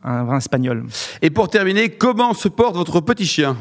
un 0.03 0.23
vin 0.23 0.37
espagnol. 0.37 0.85
Et 1.21 1.29
pour 1.29 1.49
terminer, 1.49 1.89
comment 1.89 2.33
se 2.33 2.47
porte 2.47 2.75
votre 2.75 3.01
petit 3.01 3.25
chien? 3.25 3.55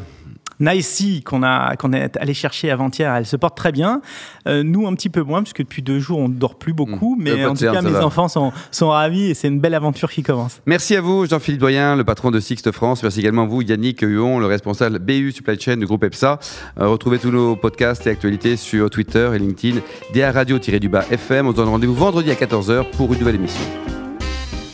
Nicey 0.62 1.21
qu'on 1.25 1.42
a 1.42 1.76
qu'on 1.76 1.92
est 1.92 2.16
allé 2.16 2.33
chercher 2.35 2.71
avant-hier, 2.71 3.12
elle 3.14 3.26
se 3.26 3.37
porte 3.37 3.57
très 3.57 3.73
bien. 3.73 4.00
Euh, 4.47 4.62
nous 4.62 4.87
un 4.87 4.95
petit 4.95 5.11
peu 5.11 5.23
moins 5.23 5.42
parce 5.42 5.52
que 5.52 5.62
depuis 5.62 5.83
deux 5.83 5.99
jours 5.99 6.19
on 6.21 6.28
ne 6.28 6.35
dort 6.35 6.54
plus 6.54 6.73
beaucoup, 6.73 7.16
Mmh. 7.16 7.23
mais 7.23 7.31
Euh, 7.33 7.50
en 7.50 7.54
tout 7.54 7.64
cas 7.64 7.83
mes 7.83 7.90
va. 7.90 8.07
enfants 8.07 8.28
sont, 8.28 8.52
sont 8.71 8.88
ravis 8.90 9.31
et 9.31 9.35
c'est 9.35 9.49
une 9.49 9.61
belle 9.61 9.75
aventure 9.75 10.11
qui 10.11 10.23
commence. 10.23 10.61
Merci 10.66 10.97
à 10.97 11.00
vous, 11.00 11.26
Jean-Philippe 11.26 11.61
Doyen, 11.61 11.97
le 11.97 12.04
patron 12.04 12.31
de 12.31 12.40
Sixte 12.40 12.71
France. 12.73 13.02
Merci 13.02 13.21
également 13.21 13.42
à 13.42 13.47
vous, 13.47 13.61
Yannick 13.62 14.00
Huon, 14.02 14.38
le 14.38 14.47
responsable 14.47 14.99
BU 15.00 15.33
Supply 15.33 15.59
Chain 15.61 15.76
du 15.76 15.87
groupe 15.87 16.04
EPSA. 16.04 16.38
Euh, 16.81 16.87
retrouvez 16.87 17.19
tous 17.19 17.31
nos 17.31 17.57
podcasts 17.57 18.07
et 18.07 18.11
actualités 18.11 18.57
sur 18.57 18.88
Twitter 18.88 19.31
et 19.35 19.38
LinkedIn, 19.38 19.81
DA 20.14 20.31
Radio-du-bas 20.33 21.04
FM. 21.11 21.47
On 21.49 21.50
se 21.50 21.57
donne 21.57 21.69
rendez-vous 21.69 21.95
vendredi 21.95 22.31
à 22.31 22.35
14h 22.35 22.90
pour 22.97 23.12
une 23.12 23.19
nouvelle 23.19 23.35
émission. 23.35 23.61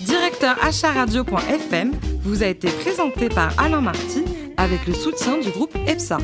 Directeur 0.03 0.57
acharadio.fm 0.63 1.93
vous 2.23 2.43
a 2.43 2.47
été 2.47 2.69
présenté 2.69 3.29
par 3.29 3.53
Alain 3.59 3.81
Marty 3.81 4.25
avec 4.59 4.87
le 4.87 4.93
soutien 4.93 5.39
du 5.39 5.51
groupe 5.51 5.75
EPSA. 5.87 6.19